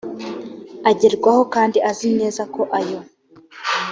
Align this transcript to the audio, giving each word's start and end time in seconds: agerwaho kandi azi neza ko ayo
agerwaho 0.89 1.41
kandi 1.53 1.77
azi 1.89 2.07
neza 2.19 2.41
ko 2.53 2.61
ayo 2.79 2.99